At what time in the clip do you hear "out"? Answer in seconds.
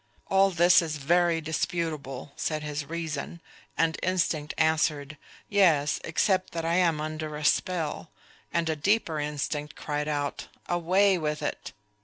10.07-10.47